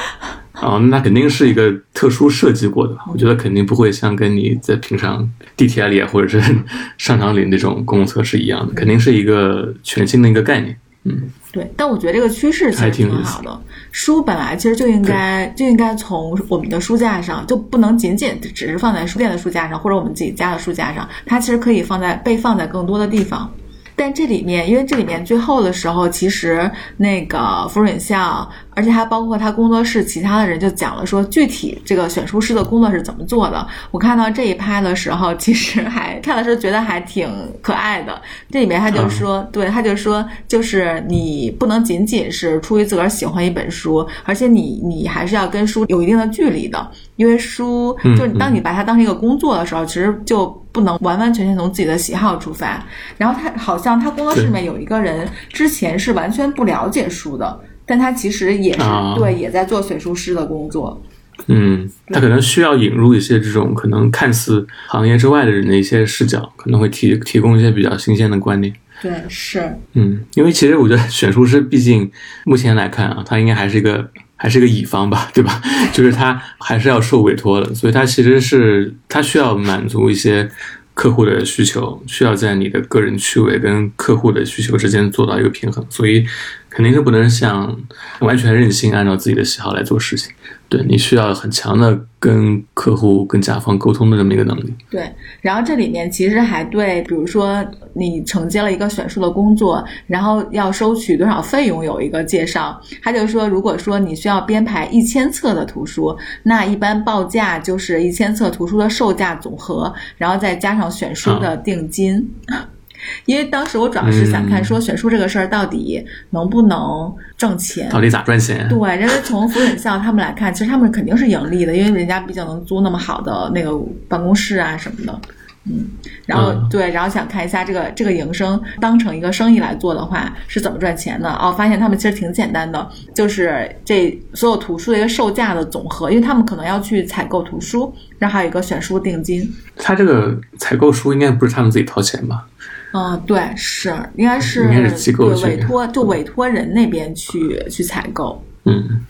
[0.61, 6.55] 哦，那肯定是一个特殊设计过的，我觉得肯定不会像跟你在平常地铁里或者是
[6.97, 10.77] 商场里那种公共厕是一样的，肯定是一个全新的一个概念。
[11.05, 13.61] 嗯，对，但我觉得这个趋势其实挺好的。
[13.91, 23.47] 书本来其实就应该就应该从我们的书架上，就不能仅仅只是放在书店的书架上，或者我们自己家的书架上，它其实可以放在被放在更多的地方。
[23.95, 28.49] 但这里面，因为这里面最后的时候，其实那个福润孝。
[28.75, 33.67] 而且还包括他工作室其他的人就讲了说具体这个选书师的工作是怎么做的。
[33.91, 37.29] 我看到这一拍的时候，其实还看的时候觉得还挺
[37.61, 38.21] 可爱的。
[38.49, 52.83] 这里面他就说，对，他就说，就是你不能仅仅是出于自个儿喜欢一本书，而且你你还是要跟书有一定的距离的，因为书就是当你把它当成一个工作的时候，其实就不能完完全全从自己的喜好出发。
[53.17, 57.59] 然后他好像他工作室里面有一个人之前是完全不了解书的。
[57.85, 58.79] 但他其实也是
[59.15, 61.01] 对，也在做选书师的工作。
[61.47, 68.73] 嗯，他可能需要引入一些这种可能看似行业之外的人的一些视角，可能会提提供一些比较新鲜的观点。
[69.01, 69.75] 对，是。
[69.93, 72.09] 嗯，因为其实我觉得 选书师毕竟
[72.45, 75.59] 目前来看啊，他应该还是一个还是一个乙方吧，对吧？
[75.91, 80.47] 就是他还是要受委托的，所以他其实是他需要满足一些
[80.93, 86.25] 客户的需求，需要在你的个人趣味跟客户的需求之间做到一个平衡，所以
[86.69, 87.75] 肯定是不能像
[88.19, 90.31] 完全任性按照自己的喜好来做事情。
[90.69, 94.73] 对你需要很强的跟客户、跟甲方沟通的这么一个能力。
[94.89, 102.81] 对，然后这里面其实还对，比如说你承接了一个选书的工作，然后要收取多少费用有一个介绍。
[103.01, 112.29] 他就说，如果说你需要编排一千册的图书，那一般报价就是一千册图书的售价总和，然后再加上选书的定金。
[113.25, 118.65] 因为当时我主要是想看说选书这个事儿到底能不能挣钱，到底咋赚钱？
[118.69, 123.77] 对，因为从福远校他们来看，其实他们肯定是盈利的，因为人家毕竟能租那么好的那个
[124.07, 125.19] 办公室啊什么的。
[125.65, 125.87] 嗯，
[126.25, 131.55] 然后对，然后想看一下这个这个营生当成一个生意来做的话是怎么赚钱的哦。
[131.57, 139.49] 发现他们其实挺简单的，就是这所有图书的一个售价的总和，因为他们可能要去采购图书，然后还有一个选书定金。
[139.77, 142.45] 他这个采购书应该不是他们自己掏钱吧？
[142.91, 148.43] 嗯，对，是应该是应该是机构对委托，就委托人那边去去采购。
[148.65, 149.01] 嗯，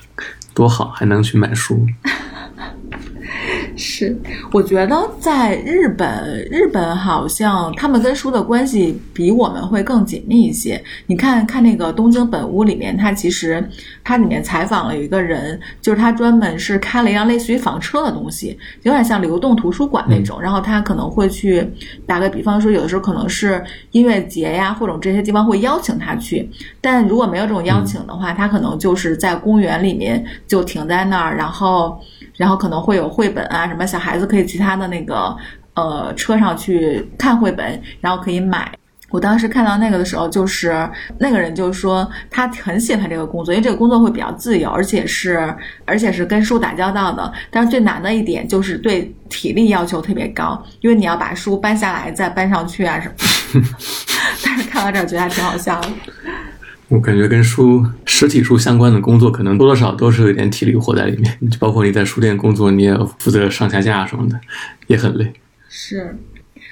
[0.53, 1.83] 多好，还能去买书。
[3.77, 4.17] 是，
[4.51, 10.81] 我觉得在日本，日本好像他们跟书的关系比我们会更紧密一些。
[11.07, 13.63] 你看看那个东京本屋里面，它其实
[14.03, 20.41] 它里面采访了有一个人，就是他专门是开了一辆类似于房车的东西，有点像流动图书馆那种。
[20.41, 21.65] 然后他可能会去
[22.05, 26.49] 打个比方说，有的时候可能是音乐节呀，或者这些地方会邀请他去。
[26.81, 31.99] 但如果没有这种邀请的话，他可能就是在公园里面就停在那儿，然后。
[32.35, 35.37] 然后可能会有绘本啊，什么小孩子可以去他的那个
[35.75, 38.71] 呃车上去看绘本，然后可以买。
[39.09, 47.31] 我当时看到那个的时候，就是那个人就说他很喜欢这个工作，因为这个工作会比较自由，而且是而且是跟书打交道的。
[47.51, 53.13] 但是最难的一点就是对体力要求特别高，因为你要把书搬下来再搬上去啊什么。
[54.43, 55.89] 但是看到这儿觉得还挺好笑的。
[56.93, 61.39] 我感觉跟书实体书相关的工作，可能多多少少都是有点体力活在里面。
[61.49, 64.39] 就包括你在书店工作，你也负责上下架什么的，
[64.85, 65.33] 也很累。
[65.67, 66.15] 是，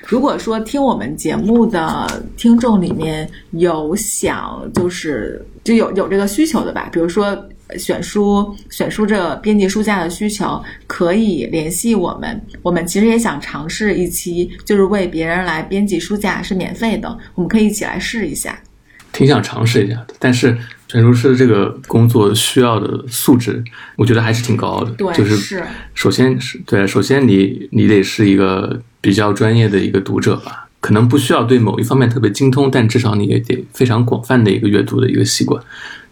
[0.06, 7.36] 如果说听我们节目的听众里面有想就是就有有这个需求的吧，比如说
[7.80, 12.40] 选书选书这编辑书架的需求，可以联系我们。
[12.62, 18.56] 我们其实也想尝试一期，就是为别人来编辑书架是免费的，我们可以一起来试一下。
[19.12, 23.64] 挺想尝试一下的，但是选书师这个工作需要的素质，
[23.96, 24.92] 我觉得还是挺高的。
[24.92, 35.62] 对，就是首先是对，首先你你得是一个比较专业的一个读者吧，可能不需要对某一方面特别精通，但至少你也得非常广泛的一个阅读的一个习惯。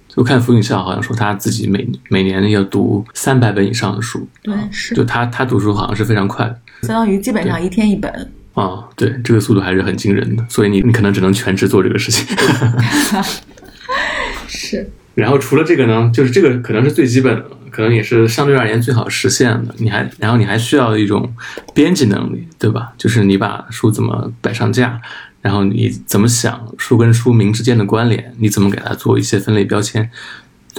[0.08, 8.32] 就看福永孝好像说他自己每每年要读三百本以上的书，对，是，就他他读书好像是非常快的，相当于基本上一天一本。
[8.54, 12.26] 啊，对，这个速度还是很惊人的，所以你你可能只能全职做这个事情。
[14.48, 14.90] 是。
[15.16, 19.76] 然后除了这个呢，就是这个可能是最基本的，可能也是相对而言最好实现的。
[19.78, 21.34] 你还，然后你还需要一种
[21.74, 22.94] 编辑能力，对吧？
[22.98, 25.02] 就是你把书怎么摆上架，
[25.42, 30.10] 然后你怎么想书跟书名之间的关联，你怎么给它做一些分类标签。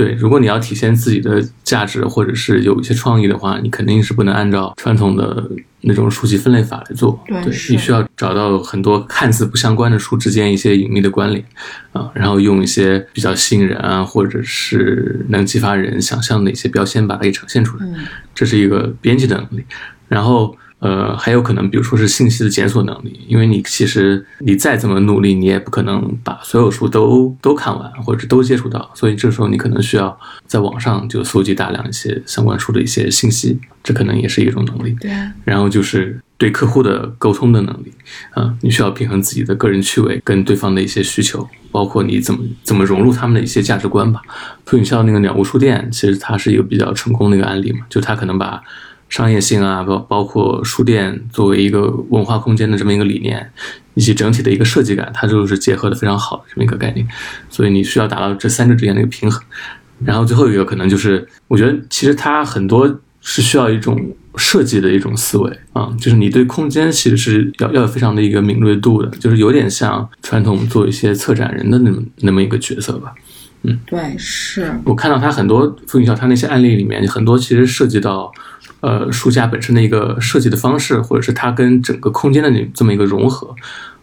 [0.01, 5.51] 对，如果你要体现自己的价值，或者是有一些创意的话，你肯定是不能按照传统的
[5.83, 7.23] 那种书籍分类法来做。
[7.27, 11.45] 对，你需要找到很多看似不相关的书之间一些隐秘的关联，
[11.93, 17.85] 啊，然后用一些比较吸引人啊，或者是能激发人想象的一些标签把它给呈现出来。
[17.85, 17.97] 嗯，
[18.35, 19.65] 这是一个编辑的能力，
[20.09, 20.57] 然后。
[20.81, 34.97] 呃，还有可能，比如说是信息的检索能力，因为你其实你再怎么努力，你也不可能把所有书都都看完，或者都接触到，所以这时候你可能需要在网上就搜集大量一些相关书的一些信息，这可能也是一种能力。
[34.99, 35.11] 对。
[35.45, 37.93] 然后就是对客户的沟通的能力，
[38.33, 44.23] 啊，你需要平衡自己的个人趣味跟对方的一些需求，包括你怎么怎么融入他们的一些价值观吧。
[44.65, 48.63] 普影校那个鸟屋书店，其实它是一个比较成功的一个案例嘛，就它可能把。
[49.11, 53.51] 商业性啊，包包括书店作为一个文化空间的这么一个理念，
[53.95, 57.07] 以及整体的一个设计感，它就是结合的非常好的这么一个概念。
[57.51, 59.43] 所以你需要达到这三者之间的一个平衡。
[60.05, 62.89] 然后最后一个可能就是，我觉得其实它很多
[63.21, 64.01] 是需要一种
[64.37, 73.13] 设计的一种思维啊，就是你对空间其实是要要有非常的一个敏锐度的，就是有点像传统做一些策展人的那么那么一个角色吧。
[73.65, 78.33] 嗯，对，是我看到他很多傅云晓他那些案例里面，很多其实涉及到。
[78.81, 83.55] 呃，书架本身的一个设计的方式，或者是它跟整个空间的那这么一个融合，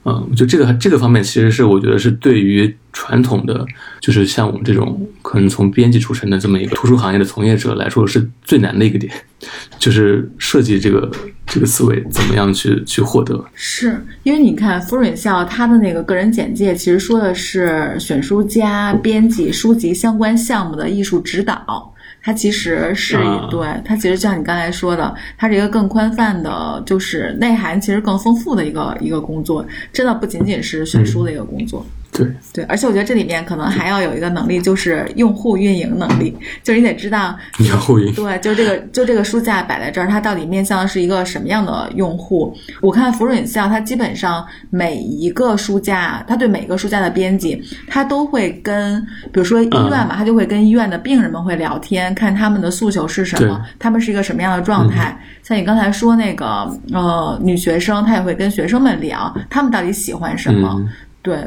[0.05, 3.65] 嗯，就这个这个方面，其实是我觉得是对于传统的，
[3.99, 9.11] 就是像我们这种可能从编辑出身的这么一个图书行业的从业者来说，是最难的一个点。
[9.78, 11.11] 就是设计这个
[11.45, 13.43] 这个思维怎么样去去获得。
[13.53, 21.93] 是因为你看福润校他的那个个人简介，其实说的是选书家、编辑书籍相关项目的艺术指导。
[22.28, 31.86] 它其实是一、啊对，它其实像你刚才说的，它是一个更宽泛的，就是内涵其实更丰富的一个一个工作，真的不仅仅是选书的一个工作。
[32.12, 38.12] 对，对，而且我觉得这里面可能还要有一个能力，就是用户运营能力，就是你得知道你要互赢。
[38.16, 42.55] 对，就这个就这个书架摆在这儿，它到底面向的是一个什么样的用户？
[42.82, 48.99] 我看福润校，它基本上每一个书架，它对每个书架的编辑，它都会跟，
[49.32, 55.16] 比如说医院嘛，它就会跟医院的病人们会聊天，看他们的诉求是什么，他们是一个什么样的状态。
[55.43, 60.76] 像你刚才说那个呃女学生，她也会跟学生们聊，他们到底喜欢什么？
[60.80, 60.89] 嗯
[61.22, 61.38] 对。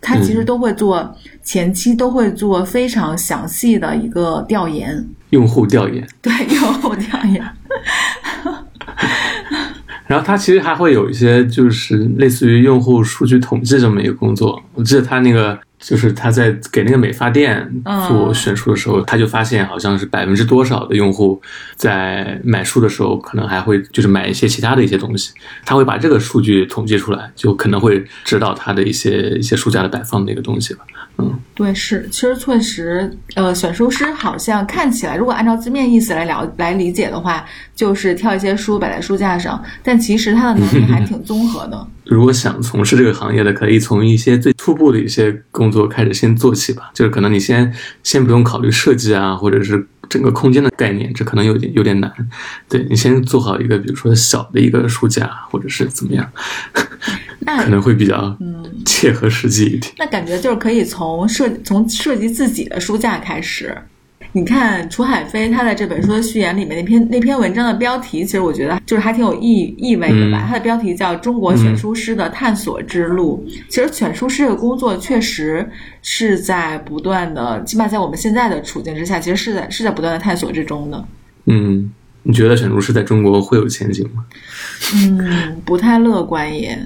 [0.00, 7.44] 他其实都会做前期都会做非常详细的一个调研，用户调研，对 用户调研。
[10.06, 14.62] 然后他其实还会有一些就是类似于用户数据统计这么一个工作。
[14.72, 17.68] 我记得他那个就是他在给那个美发店
[18.08, 21.40] 做选书的时候，他就发现好像是百分之多少的用户
[21.76, 25.32] 在买书的时候可能还会就是买一些其他的一些东西，
[25.64, 30.80] 他会把这个数据统计出来，就可能会指导他的一些一些书架的摆放的一个东西吧。
[31.20, 41.86] 嗯，对，是，其实确实，呃，选书师好像看起来，如果按照字面意思来了来理解的话，就是挑一些书摆在书架上，但其实他的能力还挺综合的。
[42.06, 45.30] 如果想从事这个行业的，可以从一些最初步的一些
[45.68, 46.90] 工作开始先做起吧。
[46.94, 52.10] 就是可能你先先不用考虑设计啊，或者是整个空间的概念，这可能有点有点难。
[52.68, 56.26] 对你先做好一个，比如说小的一个书架，或者是怎么样，
[57.40, 58.36] 那可能会比较
[58.86, 59.92] 切合实际一点。
[59.98, 63.76] 那感觉就是可以从设从设计自己的书架开始。
[64.32, 70.44] 你看楚海飞他在这本书的序言里面那篇那篇文章的标题，其实我觉得就是还挺有意意味的吧。
[70.44, 73.44] 嗯它的标题叫《中国选书师的探索之路》。
[73.68, 75.68] 其实选书师这个工作确实
[76.02, 81.04] 是在不断的，起码在我们现在的处境之下，其实是在是在不断的探索之中的。
[81.46, 81.90] 嗯，
[82.22, 84.24] 你觉得选书师在中国会有前景吗？
[84.94, 86.78] 嗯，不太乐观耶。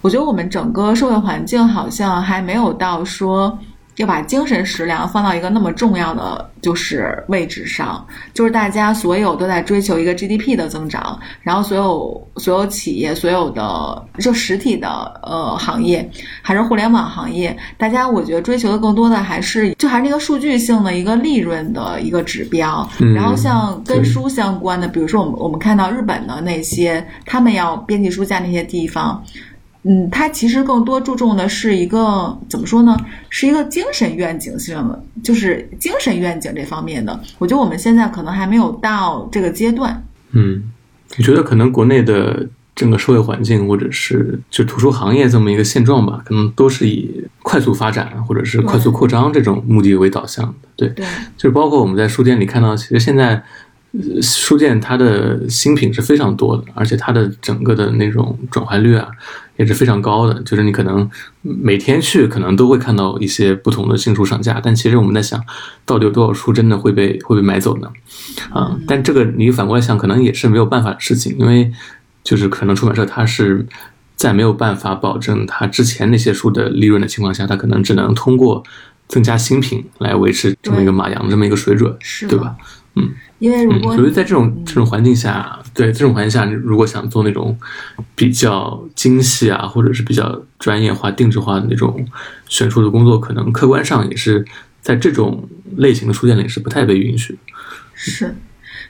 [0.00, 3.56] 我觉得我们整个社会环境好像还没有到说
[3.98, 14.88] 要把精神食粮放到一个那么重要的就是位置上，就是大家所有都在追求一个 GDP 的增长，然后所有所有企业所有的就实体的
[15.22, 16.08] 呃行业
[16.42, 29.22] 还是互联网行业，大家我觉得追求的更多的还是就还是那个数据性的一个利润的一个指标，嗯然后像跟书相关的，比如说我们我们看到日本的那些他们要编辑书架那些地方。
[29.88, 32.94] 嗯，它其实更多注重的是一个怎么说呢？
[33.30, 37.18] 是一个精神愿景性的，就是精神愿景这方面的。
[37.38, 40.04] 我觉得我们现在可能还没有到这个阶段。
[40.32, 40.62] 嗯，
[41.16, 50.68] 你觉得可能国内的整个社会环境，或者是就图书行业这么一个现状吧，可能都是以快速发展或者是快速扩张这种目的为导向的。
[50.76, 51.06] 对，对，
[51.38, 53.42] 就是包括我们在书店里看到，其实现在。
[53.98, 59.08] 呃书店它的新品是非常多的，而且它的整个的那种转换率啊
[59.56, 60.40] 也是非常高的。
[60.42, 61.08] 就是你可能
[61.42, 65.42] 每天去，可能都会看到一些不同的新书上架，但其实我们在想，
[65.84, 67.90] 到底有多少书真的会被会被买走呢？
[68.50, 71.70] 啊，但这个你反过来想，可能也是没有办法的事情，因为
[72.22, 73.66] 就是可能出版社它是
[74.14, 78.62] 在没有办法保证它之前那些书的利润的情况下，它可能只能通过
[79.08, 81.92] 增加新品来维持这么一个马洋这么一个水准，
[82.28, 82.54] 对吧？
[83.38, 87.56] 因为如嗯，果所以在这种这种环境下，对这种环境下，如果想做那种
[88.14, 92.04] 比较精细啊，或者是比较专业化、定制化的那种
[92.48, 94.44] 选书的工作，可能客观上也是
[94.80, 97.38] 在这种类型的书店里是不太被允许。
[97.94, 98.34] 是，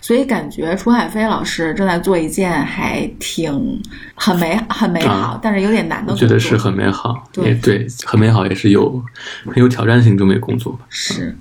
[0.01, 3.83] 所以感觉楚海飞老师正在做一件还挺
[4.15, 6.29] 很美很美好，啊但是有点难的我工作。
[6.29, 9.03] 觉得是很美好，对也对，很美好，也是有
[9.47, 10.81] 很有挑战性这么一个工作吧。
[10.89, 11.37] 是，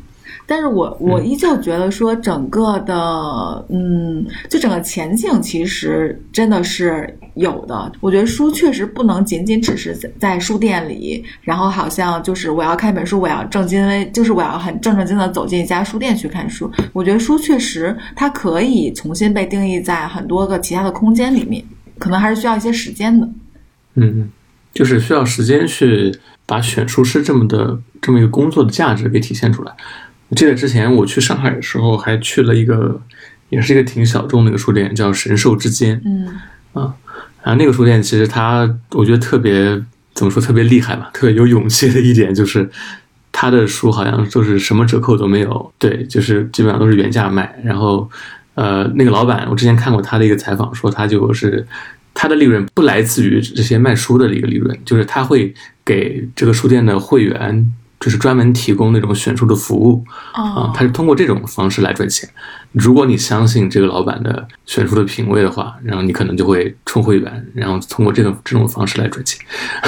[0.50, 7.92] 但是我我依旧觉得说整个的，嗯，就整个前景其实真的是有的。
[8.00, 16.72] 我觉得书确实不能仅仅只是在在书店里，然后好像就是我要看一本书，我要正襟危，就是我要很正正经的走进一家书店去看书。
[16.94, 21.62] 我觉得书确实它可以重新被定义在很多个其他的空间里面，
[22.00, 23.30] 可能还是需要一些时间的。
[23.96, 24.30] 嗯，
[24.74, 29.76] 就是需要时间去把选书师这么的这么一个工作的价值给体现出来。
[30.30, 33.00] 我记得之前我去上海的时候，还去了一个，
[33.50, 36.02] 也是一个挺小众的一个书店，叫神兽之间。
[36.04, 36.28] 嗯
[36.74, 36.94] 啊，
[37.44, 39.82] 然后那个书店其实它，我觉得特别
[40.14, 42.70] 怎么说，特别厉害吧，特别有勇气的一点就是，
[43.32, 48.10] 它的书好像就是什么折扣都没有，对，就是基本上都是原价卖，然后
[48.56, 51.66] 呃，那个老板，我之前看过他的一个采访，说他就是
[52.14, 55.54] 他的利润不来自于这些卖书的一个利润，就是他会
[55.86, 57.74] 给这个书店的会员。
[58.00, 62.30] 就是专门提供那种选书的服务啊，他是通过这种方式来赚钱。
[62.74, 69.44] 如果你相信这个老板的选书的品味的话，然后你可能就会充会员，然后通过这个这种方式来赚钱。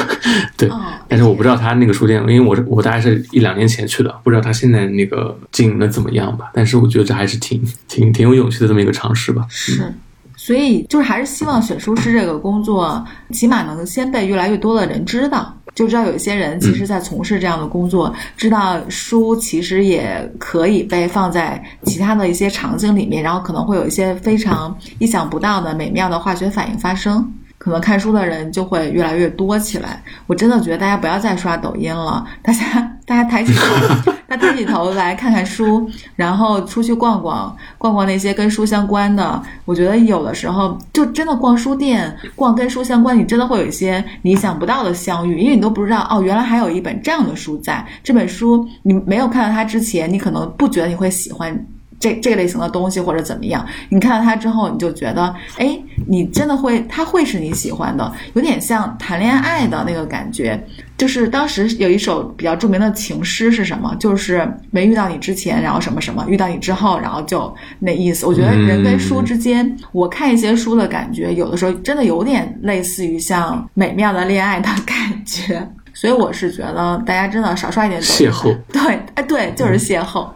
[0.58, 0.70] 对，
[1.08, 6.50] 但是我不知道他那个书店，因为我是我大概是一两年前去的，不知道他现在那个经营的怎么样吧。
[6.54, 9.46] 但是我觉得这还是挺挺挺有勇气的这么一个尝试吧。
[9.50, 9.94] 是，
[10.36, 15.56] 所以就是还是希望选书师这个工作，起码能先被越来越多的人知道。
[15.80, 27.26] 就知道有一些人其实，在从事这样的工作，知道书其实也可以被放在其他的一些场景里面，然后可能会有一些非常意想不到的美妙的化学反应发生。
[27.58, 30.04] 可能看书的人就会越来越多起来。
[30.28, 39.42] 我真的觉得大家不要再刷抖音了，大家大家抬起头， 大家抬起头来看看书，然后出去逛逛，逛逛那些跟书相关的。
[39.66, 47.84] 我觉得有的时候就真的逛书店，逛跟书相关，你真的会有一些你想不到的相遇，因为你都不知道哦，原来还有一本这样的书在。
[48.04, 51.66] 这本书你没有看到它之前，你可能不觉得你会喜欢。
[52.00, 55.78] 这这类型的东西或者怎么样，你看到它之后，你就觉得，哎，
[56.08, 60.64] 你真的会，它会是你喜欢的，有点像谈恋爱的那个感觉。
[60.98, 63.96] 就是当时有一首比较著名的情诗是什么？
[64.00, 68.26] 就是没遇到你之前，然后什么什么，遇到你之后，然后就那意思。
[68.26, 74.96] 我觉得人跟书之间，我看一些书的感觉，有的时候真的有点类似于像美妙的恋爱的感
[75.26, 75.66] 觉。
[75.94, 78.02] 所以我是觉得大家真的少刷一点。
[78.02, 78.56] 邂逅。
[78.72, 80.28] 对，哎，对，就是邂逅。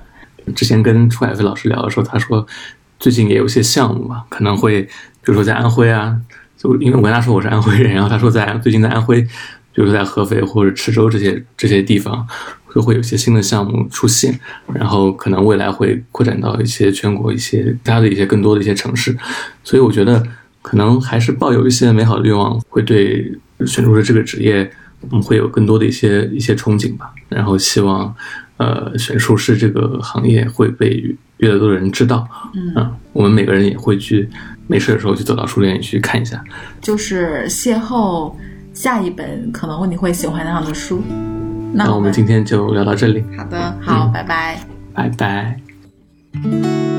[0.56, 2.46] 之前跟楚海飞老师聊的时候，他说
[3.00, 4.90] 最近也有些项目嘛，可能会比
[5.26, 6.16] 如说在安徽啊，
[6.58, 9.30] 就因为我跟他说我是安徽人，然后他说在最近在安徽，比
[9.76, 12.26] 如说在合肥或者池州这些这些地方，
[12.74, 14.40] 就会有一些新的项目出现，
[14.74, 19.18] 然后可能未来会扩展到一些全国一些其他的一些更多的一些城市，
[19.64, 20.24] 所以我觉得
[20.62, 23.32] 可能还是抱有一些美好的愿望，会对
[23.66, 24.72] 选书的这个职业，
[25.12, 28.16] 嗯，会有更多的一些一些憧憬吧，然后希望。
[28.58, 30.90] 呃，选术师这个行业会被
[31.38, 32.28] 越来越多的人知道，
[32.76, 34.30] 嗯，我们每个人也会去
[34.68, 36.44] 没事的时候去走到书店里去看一下，
[36.82, 38.34] 就是邂逅
[38.74, 41.02] 下一本可能你会喜欢那样的书。
[41.74, 43.24] 那我们今天就聊到这里。
[43.36, 44.60] 好的，好，拜拜，
[44.94, 46.93] 拜拜。